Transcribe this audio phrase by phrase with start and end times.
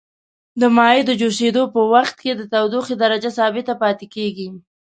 [0.59, 4.47] د مایع د جوشیدو په وقت کې د تودوخې درجه ثابته پاتې کیږي.